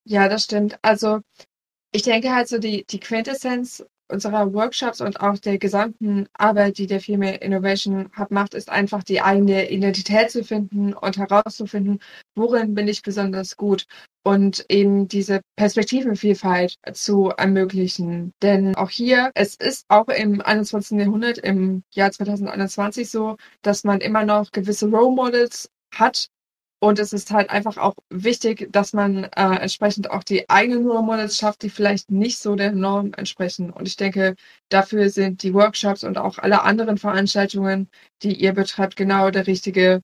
[0.04, 0.78] Ja, das stimmt.
[0.82, 1.20] Also
[1.92, 6.86] ich denke halt so die, die Quintessenz unserer Workshops und auch der gesamten Arbeit, die
[6.86, 12.00] der Female Innovation Hub macht, ist einfach die eigene Identität zu finden und herauszufinden,
[12.34, 13.86] worin bin ich besonders gut
[14.24, 18.32] und eben diese Perspektivenvielfalt zu ermöglichen.
[18.42, 20.98] Denn auch hier, es ist auch im 21.
[20.98, 26.28] Jahrhundert, im Jahr 2021 so, dass man immer noch gewisse Role Models hat,
[26.78, 31.02] und es ist halt einfach auch wichtig, dass man äh, entsprechend auch die eigenen Role
[31.02, 33.70] Models schafft, die vielleicht nicht so der Norm entsprechen.
[33.70, 34.36] Und ich denke,
[34.68, 37.88] dafür sind die Workshops und auch alle anderen Veranstaltungen,
[38.22, 40.02] die ihr betreibt, genau der richtige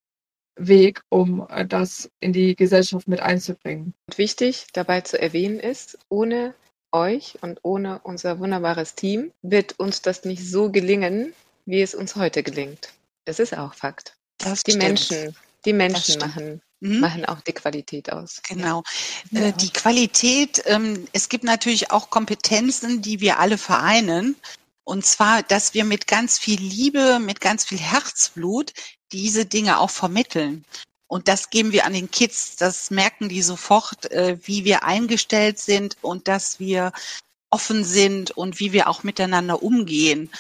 [0.57, 3.95] Weg, um äh, das in die Gesellschaft mit einzubringen.
[4.07, 6.55] Und wichtig dabei zu erwähnen ist, ohne
[6.91, 11.35] euch und ohne unser wunderbares Team wird uns das nicht so gelingen,
[11.67, 12.93] wie es uns heute gelingt.
[13.27, 14.17] Das ist auch Fakt.
[14.39, 14.85] Das die stimmt.
[14.85, 17.01] Menschen die Menschen machen, mhm.
[17.01, 18.43] machen auch die Qualität aus.
[18.49, 18.83] Genau.
[19.31, 19.41] Ja.
[19.41, 24.37] Äh, die Qualität, ähm, es gibt natürlich auch Kompetenzen, die wir alle vereinen.
[24.85, 28.73] Und zwar, dass wir mit ganz viel Liebe, mit ganz viel Herzblut
[29.13, 30.65] diese Dinge auch vermitteln.
[31.07, 32.57] Und das geben wir an den Kids.
[32.57, 36.93] Das merken die sofort, äh, wie wir eingestellt sind und dass wir
[37.51, 40.31] offen sind und wie wir auch miteinander umgehen.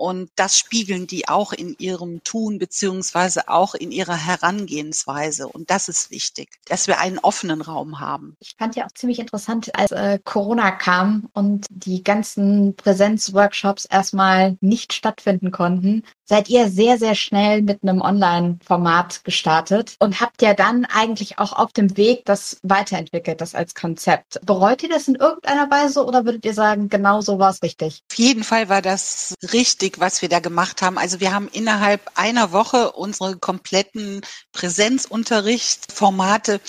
[0.00, 5.46] Und das spiegeln die auch in ihrem Tun beziehungsweise auch in ihrer Herangehensweise.
[5.46, 8.34] Und das ist wichtig, dass wir einen offenen Raum haben.
[8.40, 14.56] Ich fand ja auch ziemlich interessant, als äh, Corona kam und die ganzen Präsenzworkshops erstmal
[14.62, 20.54] nicht stattfinden konnten, seid ihr sehr, sehr schnell mit einem Online-Format gestartet und habt ja
[20.54, 24.38] dann eigentlich auch auf dem Weg das weiterentwickelt, das als Konzept.
[24.46, 28.04] Bereut ihr das in irgendeiner Weise oder würdet ihr sagen, genau so war es richtig?
[28.12, 30.98] Auf jeden Fall war das richtig, was wir da gemacht haben.
[30.98, 34.20] Also wir haben innerhalb einer Woche unsere kompletten
[34.52, 36.60] Präsenzunterrichtsformate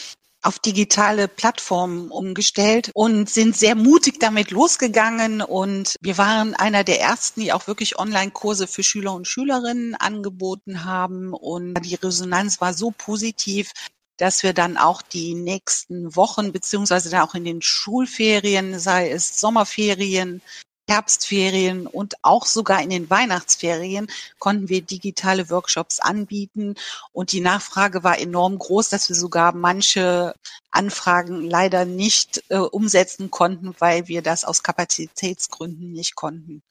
[0.42, 5.42] auf digitale Plattformen umgestellt und sind sehr mutig damit losgegangen.
[5.42, 10.84] Und wir waren einer der ersten, die auch wirklich Online-Kurse für Schüler und Schülerinnen angeboten
[10.84, 11.34] haben.
[11.34, 13.72] Und die Resonanz war so positiv,
[14.18, 19.40] dass wir dann auch die nächsten Wochen, beziehungsweise dann auch in den Schulferien, sei es
[19.40, 20.42] Sommerferien,
[20.90, 24.08] Herbstferien und auch sogar in den Weihnachtsferien
[24.40, 26.76] konnten wir digitale Workshops anbieten.
[27.14, 30.34] Und die Nachfrage war enorm groß, dass wir sogar manche
[30.72, 36.62] Anfragen leider nicht äh, umsetzen konnten, weil wir das aus Kapazitätsgründen nicht konnten.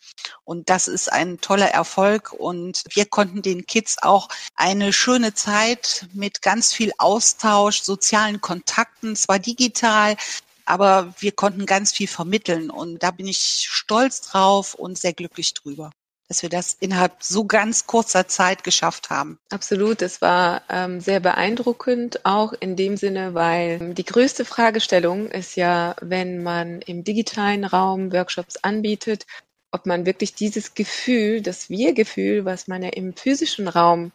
[0.44, 2.32] Und das ist ein toller Erfolg.
[2.32, 9.16] Und wir konnten den Kids auch eine schöne Zeit mit ganz viel Austausch, sozialen Kontakten,
[9.16, 10.16] zwar digital,
[10.64, 15.54] aber wir konnten ganz viel vermitteln und da bin ich stolz drauf und sehr glücklich
[15.54, 15.90] drüber
[16.30, 19.40] dass wir das innerhalb so ganz kurzer Zeit geschafft haben.
[19.50, 25.56] Absolut, es war ähm, sehr beeindruckend, auch in dem Sinne, weil die größte Fragestellung ist
[25.56, 29.26] ja, wenn man im digitalen Raum Workshops anbietet,
[29.72, 34.12] ob man wirklich dieses Gefühl, das Wir-Gefühl, was man ja im physischen Raum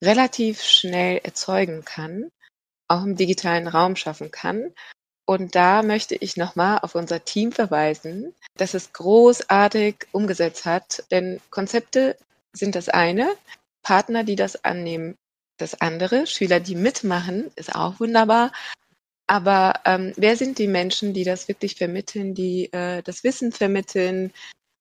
[0.00, 2.30] relativ schnell erzeugen kann,
[2.86, 4.72] auch im digitalen Raum schaffen kann.
[5.28, 11.04] Und da möchte ich nochmal auf unser Team verweisen, das es großartig umgesetzt hat.
[11.10, 12.16] Denn Konzepte
[12.54, 13.28] sind das eine,
[13.82, 15.16] Partner, die das annehmen,
[15.58, 18.52] das andere, Schüler, die mitmachen, ist auch wunderbar.
[19.26, 24.32] Aber ähm, wer sind die Menschen, die das wirklich vermitteln, die äh, das Wissen vermitteln,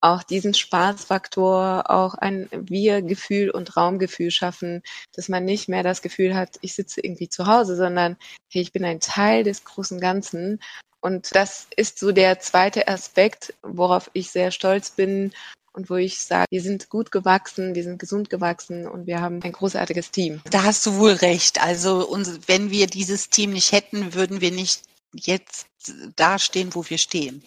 [0.02, 4.84] auch diesen Spaßfaktor, auch ein Wir-Gefühl und Raumgefühl schaffen,
[5.14, 8.18] dass man nicht mehr das Gefühl hat, ich sitze irgendwie zu Hause, sondern
[8.50, 10.62] hey, ich bin ein Teil des großen Ganzen.
[11.00, 15.32] Und das ist so der zweite Aspekt, worauf ich sehr stolz bin
[15.74, 19.42] und wo ich sage, wir sind gut gewachsen, wir sind gesund gewachsen und wir haben
[19.44, 20.42] ein großartiges Team.
[20.50, 21.62] Da hast du wohl recht.
[21.62, 22.08] Also
[22.48, 24.82] wenn wir dieses Team nicht hätten, würden wir nicht
[25.14, 25.68] jetzt
[26.16, 27.44] dastehen, wo wir stehen.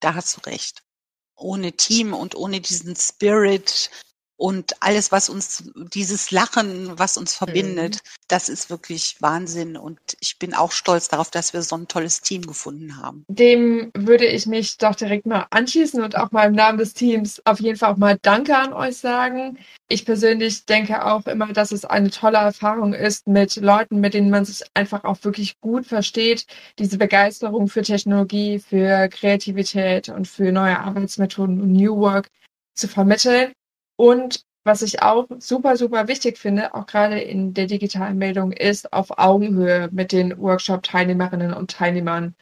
[0.00, 0.85] Da hast du recht
[1.36, 3.90] ohne Team und ohne diesen Spirit
[4.36, 8.08] und alles, was uns, dieses Lachen, was uns verbindet, mhm.
[8.28, 9.76] das ist wirklich Wahnsinn.
[9.76, 13.24] Und ich bin auch stolz darauf, dass wir so ein tolles Team gefunden haben.
[13.28, 17.40] Dem würde ich mich doch direkt mal anschließen und auch mal im Namen des Teams
[17.46, 19.58] auf jeden Fall auch mal Danke an euch sagen.
[19.88, 24.30] Ich persönlich denke auch immer, dass es eine tolle Erfahrung ist mit Leuten, mit denen
[24.30, 26.46] man sich einfach auch wirklich gut versteht.
[26.78, 32.28] Diese Begeisterung für Technologie, für Kreativität und für neue Arbeitsmethoden und New Work
[32.74, 33.52] zu vermitteln.
[33.96, 38.92] Und was ich auch super, super wichtig finde, auch gerade in der digitalen Meldung, ist
[38.92, 42.34] auf Augenhöhe mit den Workshop-Teilnehmerinnen und Teilnehmern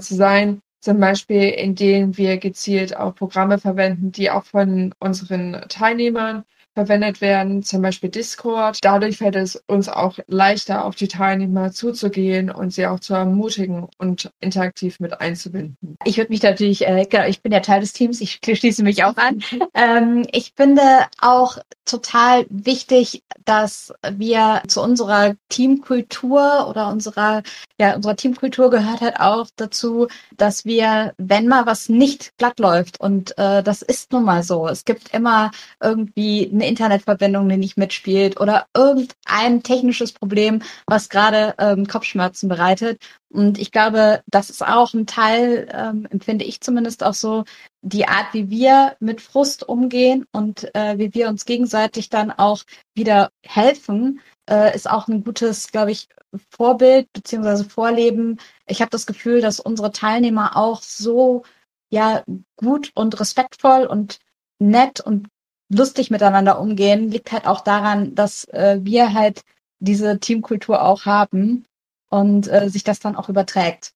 [0.00, 0.62] zu sein.
[0.80, 7.62] Zum Beispiel, indem wir gezielt auch Programme verwenden, die auch von unseren Teilnehmern verwendet werden,
[7.62, 8.78] zum Beispiel Discord.
[8.82, 13.88] Dadurch fällt es uns auch leichter, auf die Teilnehmer zuzugehen und sie auch zu ermutigen
[13.98, 15.96] und interaktiv mit einzubinden.
[16.04, 19.04] Ich würde mich natürlich, äh, genau, ich bin ja Teil des Teams, ich schließe mich
[19.04, 19.42] auch an.
[19.74, 20.82] ähm, ich finde
[21.20, 27.42] auch total wichtig, dass wir zu unserer Teamkultur oder unserer,
[27.78, 30.06] ja, unserer Teamkultur gehört halt auch dazu,
[30.36, 34.68] dass wir, wenn mal was nicht glatt läuft, und äh, das ist nun mal so,
[34.68, 35.50] es gibt immer
[35.82, 43.00] irgendwie eine Internetverbindung, die nicht mitspielt oder irgendein technisches Problem, was gerade ähm, Kopfschmerzen bereitet.
[43.30, 47.44] Und ich glaube, das ist auch ein Teil, ähm, empfinde ich zumindest auch so,
[47.82, 52.62] die Art, wie wir mit Frust umgehen und äh, wie wir uns gegenseitig dann auch
[52.94, 54.20] wieder helfen,
[54.50, 56.08] äh, ist auch ein gutes, glaube ich,
[56.50, 58.38] Vorbild beziehungsweise Vorleben.
[58.66, 61.42] Ich habe das Gefühl, dass unsere Teilnehmer auch so
[61.90, 62.22] ja
[62.56, 64.18] gut und respektvoll und
[64.58, 65.28] nett und
[65.70, 69.42] lustig miteinander umgehen, liegt halt auch daran, dass äh, wir halt
[69.78, 71.64] diese Teamkultur auch haben
[72.10, 73.92] und äh, sich das dann auch überträgt.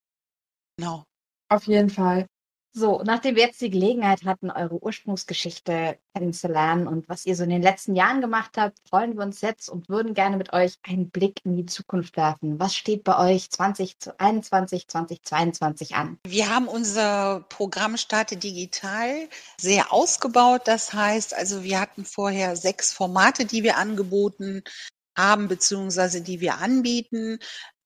[0.79, 1.05] Genau.
[1.51, 2.27] Auf jeden Fall.
[2.77, 7.51] So, nachdem wir jetzt die Gelegenheit hatten, eure Ursprungsgeschichte kennenzulernen und was ihr so in
[7.51, 11.09] den letzten Jahren gemacht habt, freuen wir uns jetzt und würden gerne mit euch einen
[11.09, 12.59] Blick in die Zukunft werfen.
[12.59, 16.19] Was steht bei euch 2021, 2022 an?
[16.27, 20.63] Wir haben unser Programm Starte Digital sehr ausgebaut.
[20.65, 24.65] Das heißt, also wir hatten vorher sechs Formate, die wir angeboten
[25.17, 27.39] haben, beziehungsweise die wir anbieten.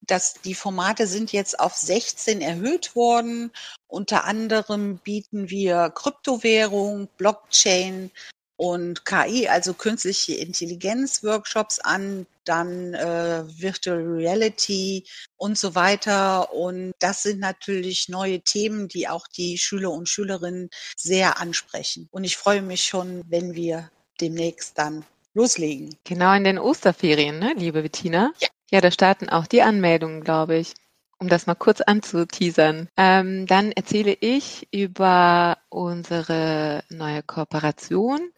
[0.07, 3.51] Das, die Formate sind jetzt auf 16 erhöht worden.
[3.87, 8.11] Unter anderem bieten wir Kryptowährung, Blockchain
[8.59, 15.05] und KI, also künstliche Intelligenz Workshops an, dann äh, Virtual Reality
[15.37, 16.53] und so weiter.
[16.53, 22.09] Und das sind natürlich neue Themen, die auch die Schüler und Schülerinnen sehr ansprechen.
[22.11, 25.97] Und ich freue mich schon, wenn wir demnächst dann loslegen.
[26.03, 28.33] Genau in den Osterferien, ne, liebe Bettina?
[28.41, 28.49] Ja.
[28.71, 30.75] Ja, da starten auch die Anmeldungen, glaube ich.
[31.21, 32.89] Um das mal kurz anzuteasern.
[32.97, 38.31] Ähm, dann erzähle ich über unsere neue Kooperation,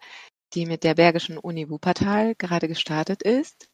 [0.55, 3.69] die mit der Bergischen Uni Wuppertal gerade gestartet ist.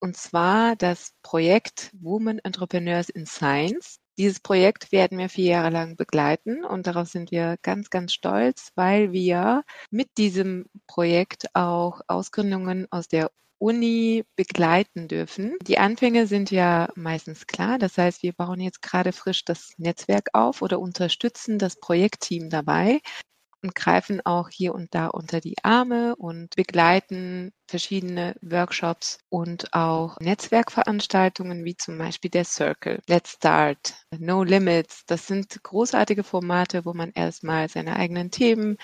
[0.00, 3.98] Und zwar das Projekt Women Entrepreneurs in Science.
[4.18, 8.70] Dieses Projekt werden wir vier Jahre lang begleiten und darauf sind wir ganz, ganz stolz,
[8.74, 13.30] weil wir mit diesem Projekt auch Ausgründungen aus der
[13.62, 15.56] Uni begleiten dürfen.
[15.62, 17.78] Die Anfänge sind ja meistens klar.
[17.78, 23.00] Das heißt, wir bauen jetzt gerade frisch das Netzwerk auf oder unterstützen das Projektteam dabei
[23.62, 30.18] und greifen auch hier und da unter die Arme und begleiten verschiedene Workshops und auch
[30.18, 35.04] Netzwerkveranstaltungen wie zum Beispiel der Circle, Let's Start, No Limits.
[35.06, 38.76] Das sind großartige Formate, wo man erstmal seine eigenen Themen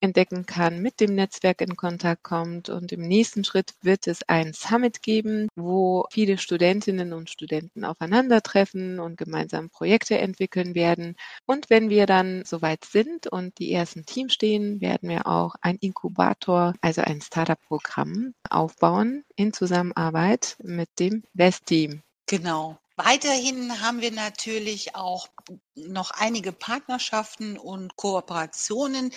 [0.00, 2.68] entdecken kann, mit dem Netzwerk in Kontakt kommt.
[2.68, 9.00] Und im nächsten Schritt wird es ein Summit geben, wo viele Studentinnen und Studenten aufeinandertreffen
[9.00, 11.16] und gemeinsam Projekte entwickeln werden.
[11.46, 15.76] Und wenn wir dann soweit sind und die ersten Teams stehen, werden wir auch ein
[15.76, 22.02] Inkubator, also ein Startup-Programm aufbauen in Zusammenarbeit mit dem West-Team.
[22.26, 22.78] Genau.
[22.96, 25.28] Weiterhin haben wir natürlich auch
[25.74, 29.10] noch einige Partnerschaften und Kooperationen,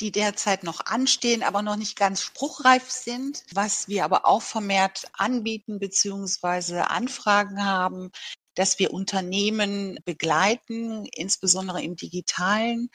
[0.00, 3.44] die derzeit noch anstehen, aber noch nicht ganz spruchreif sind.
[3.52, 6.80] Was wir aber auch vermehrt anbieten bzw.
[6.80, 8.10] Anfragen haben,
[8.54, 12.90] dass wir Unternehmen begleiten, insbesondere im digitalen.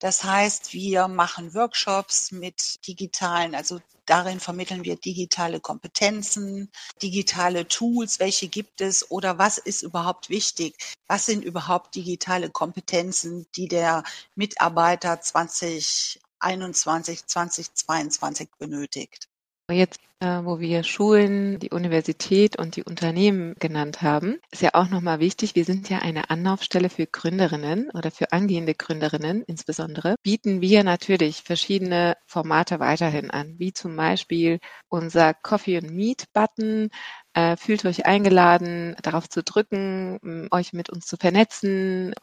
[0.00, 8.18] Das heißt, wir machen Workshops mit digitalen, also darin vermitteln wir digitale Kompetenzen, digitale Tools,
[8.18, 10.76] welche gibt es oder was ist überhaupt wichtig?
[11.06, 14.02] Was sind überhaupt digitale Kompetenzen, die der
[14.34, 19.28] Mitarbeiter 20 2021, 2022 benötigt.
[19.70, 19.98] Jetzt,
[20.44, 25.54] wo wir Schulen, die Universität und die Unternehmen genannt haben, ist ja auch nochmal wichtig,
[25.54, 31.42] wir sind ja eine Anlaufstelle für Gründerinnen oder für angehende Gründerinnen insbesondere, bieten wir natürlich
[31.42, 36.90] verschiedene Formate weiterhin an, wie zum Beispiel unser Coffee and Meet Button,
[37.34, 42.14] äh, fühlt euch eingeladen, darauf zu drücken, euch mit uns zu vernetzen,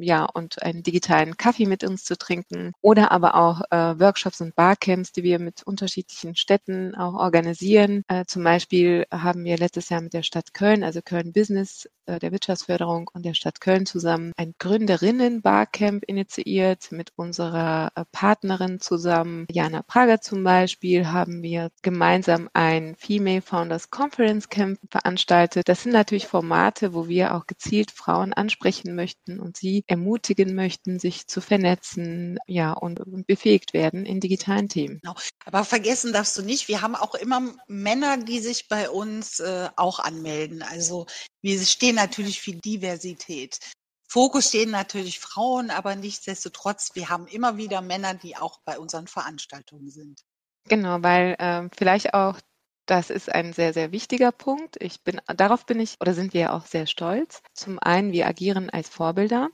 [0.00, 2.72] ja, und einen digitalen Kaffee mit uns zu trinken.
[2.80, 7.35] Oder aber auch äh, Workshops und Barcamps, die wir mit unterschiedlichen Städten auch organisieren.
[7.44, 12.18] Äh, zum Beispiel haben wir letztes Jahr mit der Stadt Köln, also Köln Business, äh,
[12.18, 16.92] der Wirtschaftsförderung und der Stadt Köln zusammen ein Gründerinnen-Barcamp initiiert.
[16.92, 23.90] Mit unserer äh, Partnerin zusammen, Jana Prager zum Beispiel, haben wir gemeinsam ein Female Founders
[23.90, 25.68] Conference Camp veranstaltet.
[25.68, 30.98] Das sind natürlich Formate, wo wir auch gezielt Frauen ansprechen möchten und sie ermutigen möchten,
[30.98, 35.00] sich zu vernetzen, ja, und, und befähigt werden in digitalen Themen.
[35.02, 35.16] Genau.
[35.44, 39.68] Aber vergessen darfst du nicht, wir haben auch immer Männer, die sich bei uns äh,
[39.76, 40.62] auch anmelden.
[40.62, 41.06] Also
[41.42, 43.58] wir stehen natürlich für Diversität.
[44.08, 49.08] Fokus stehen natürlich Frauen, aber nichtsdestotrotz, wir haben immer wieder Männer, die auch bei unseren
[49.08, 50.20] Veranstaltungen sind.
[50.68, 52.38] Genau, weil äh, vielleicht auch
[52.86, 54.76] das ist ein sehr, sehr wichtiger Punkt.
[54.80, 57.42] Ich bin, darauf bin ich oder sind wir auch sehr stolz.
[57.52, 59.48] Zum einen, wir agieren als Vorbilder.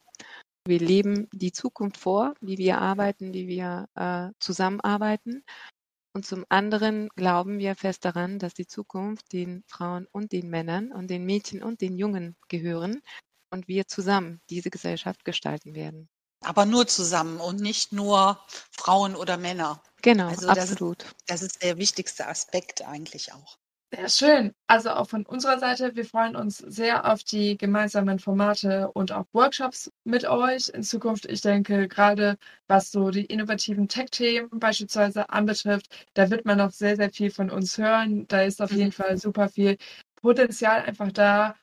[0.67, 5.45] Wir leben die Zukunft vor, wie wir arbeiten, wie wir äh, zusammenarbeiten.
[6.15, 10.93] Und zum anderen glauben wir fest daran, dass die Zukunft den Frauen und den Männern
[10.93, 13.03] und den Mädchen und den Jungen gehören
[13.51, 16.09] und wir zusammen diese Gesellschaft gestalten werden.
[16.45, 18.41] Aber nur zusammen und nicht nur
[18.73, 19.83] Frauen oder Männer.
[20.03, 21.03] Genau, also absolut.
[21.03, 23.59] Ist, das ist der wichtigste Aspekt eigentlich auch.
[23.95, 24.55] Sehr schön.
[24.69, 29.27] Also auch von unserer Seite, wir freuen uns sehr auf die gemeinsamen Formate und auch
[29.35, 31.27] Workshops mit euch in Zukunft.
[31.27, 32.39] Ich denke, gerade
[32.69, 37.51] was so die innovativen Tech-Themen beispielsweise anbetrifft, da wird man noch sehr, sehr viel von
[37.51, 38.27] uns hören.
[38.29, 38.93] Da ist auf jeden mhm.
[38.93, 39.77] Fall super viel
[40.17, 41.55] Potenzial einfach da,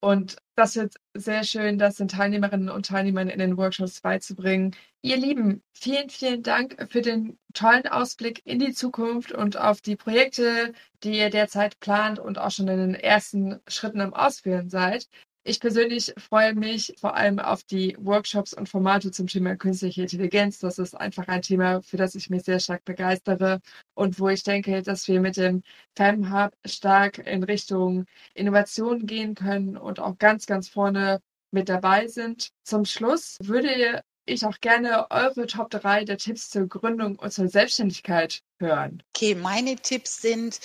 [0.00, 4.76] Und das wird sehr schön, das den Teilnehmerinnen und Teilnehmern in den Workshops beizubringen.
[5.02, 9.96] Ihr Lieben, vielen, vielen Dank für den tollen Ausblick in die Zukunft und auf die
[9.96, 10.72] Projekte,
[11.02, 15.08] die ihr derzeit plant und auch schon in den ersten Schritten am Ausführen seid.
[15.44, 20.58] Ich persönlich freue mich vor allem auf die Workshops und Formate zum Thema künstliche Intelligenz.
[20.58, 23.60] Das ist einfach ein Thema, für das ich mich sehr stark begeistere
[23.94, 25.62] und wo ich denke, dass wir mit dem
[25.96, 31.20] FemHub stark in Richtung Innovation gehen können und auch ganz, ganz vorne
[31.50, 32.50] mit dabei sind.
[32.64, 37.48] Zum Schluss würde ich auch gerne eure Top 3 der Tipps zur Gründung und zur
[37.48, 39.02] Selbstständigkeit hören.
[39.16, 40.60] Okay, meine Tipps sind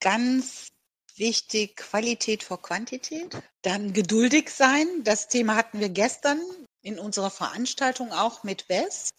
[0.00, 0.71] ganz
[1.22, 3.40] wichtig Qualität vor Quantität.
[3.62, 4.86] Dann geduldig sein.
[5.04, 6.40] Das Thema hatten wir gestern
[6.82, 9.10] in unserer Veranstaltung auch mit Wes.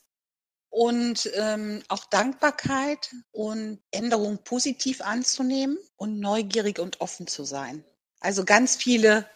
[0.70, 7.86] Und ähm, auch Dankbarkeit und Änderungen positiv anzunehmen und neugierig und offen zu sein.
[8.20, 9.30] Also ganz viele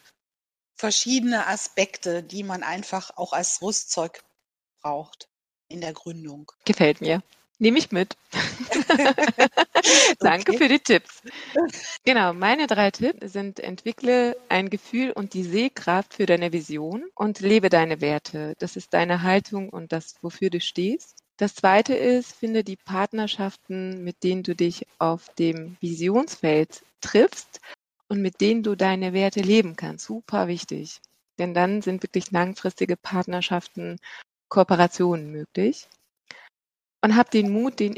[0.76, 4.24] verschiedene Aspekte, die man einfach auch als Rüstzeug
[4.82, 5.30] braucht
[5.70, 6.52] in der Gründung.
[6.66, 7.22] Gefällt mir.
[7.60, 8.16] Nehme ich mit.
[10.20, 10.58] Danke okay.
[10.58, 11.24] für die Tipps.
[12.06, 17.40] Genau, meine drei Tipps sind, entwickle ein Gefühl und die Sehkraft für deine Vision und
[17.40, 18.54] lebe deine Werte.
[18.60, 21.16] Das ist deine Haltung und das, wofür du stehst.
[21.38, 27.60] Das zweite ist, finde die Partnerschaften, mit denen du dich auf dem Visionsfeld triffst
[28.08, 30.06] und mit denen du deine Werte leben kannst.
[30.06, 31.00] Super wichtig.
[31.40, 33.98] Denn dann sind wirklich langfristige Partnerschaften,
[34.50, 35.88] Kooperationen möglich
[37.08, 37.96] und hab den Mut, den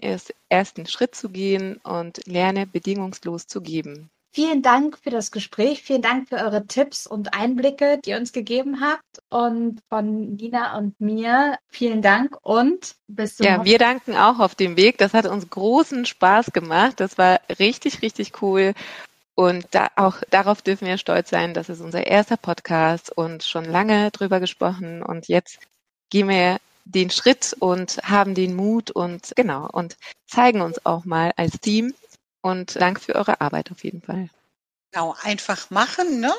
[0.49, 4.11] ersten Schritt zu gehen und lerne bedingungslos zu geben.
[4.31, 5.81] Vielen Dank für das Gespräch.
[5.81, 9.23] Vielen Dank für eure Tipps und Einblicke, die ihr uns gegeben habt.
[9.29, 14.53] Und von Nina und mir vielen Dank und bis zum Ja, wir danken auch auf
[14.53, 14.99] dem Weg.
[14.99, 16.99] Das hat uns großen Spaß gemacht.
[16.99, 18.75] Das war richtig, richtig cool.
[19.33, 21.55] Und da, auch darauf dürfen wir stolz sein.
[21.55, 25.01] Das ist unser erster Podcast und schon lange drüber gesprochen.
[25.01, 25.57] Und jetzt
[26.11, 26.59] gehen wir
[26.89, 29.95] den Schritt und haben den Mut und genau und
[30.27, 31.93] zeigen uns auch mal als Team.
[32.41, 34.29] Und danke für eure Arbeit auf jeden Fall.
[34.91, 36.19] Genau, einfach machen.
[36.19, 36.33] Ne?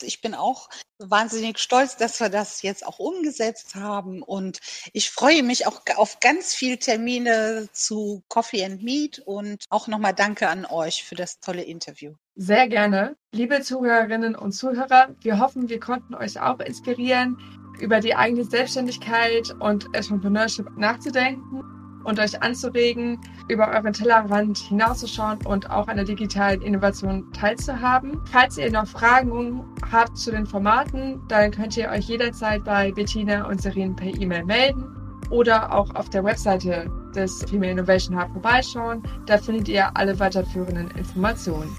[0.00, 4.22] Ich bin auch wahnsinnig stolz, dass wir das jetzt auch umgesetzt haben.
[4.22, 4.58] Und
[4.92, 9.20] ich freue mich auch auf ganz viele Termine zu Coffee and Meet.
[9.20, 12.14] Und auch nochmal danke an euch für das tolle Interview.
[12.34, 13.14] Sehr gerne.
[13.30, 17.36] Liebe Zuhörerinnen und Zuhörer, wir hoffen, wir konnten euch auch inspirieren,
[17.80, 21.62] über die eigene Selbstständigkeit und Entrepreneurship nachzudenken
[22.04, 28.20] und euch anzuregen, über euren Tellerrand hinauszuschauen und auch an der digitalen Innovation teilzuhaben.
[28.30, 33.46] Falls ihr noch Fragen habt zu den Formaten, dann könnt ihr euch jederzeit bei Bettina
[33.46, 34.84] und Serin per E-Mail melden
[35.30, 39.02] oder auch auf der Webseite des Female Innovation Hub vorbeischauen.
[39.26, 41.76] Da findet ihr alle weiterführenden Informationen.